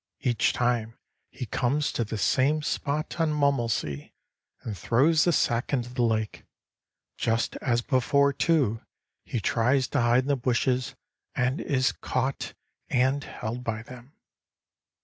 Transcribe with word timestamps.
Each 0.21 0.51
time, 0.51 0.95
he 1.29 1.45
comes 1.45 1.91
to 1.91 2.03
the 2.03 2.17
same 2.17 2.63
spot 2.63 3.19
on 3.19 3.31
Mummelsee, 3.31 4.13
and 4.63 4.75
throws 4.75 5.25
the 5.25 5.31
sack 5.31 5.73
into 5.73 5.93
the 5.93 6.01
lake. 6.01 6.43
Just 7.17 7.55
as 7.57 7.83
before, 7.83 8.33
too, 8.33 8.81
he 9.25 9.39
tries 9.39 9.87
to 9.89 10.01
hide 10.01 10.23
in 10.23 10.27
the 10.29 10.35
bushes 10.35 10.95
and 11.35 11.61
is 11.61 11.91
caught 11.91 12.55
and 12.89 13.23
held 13.23 13.63
by 13.63 13.83
them. 13.83 14.13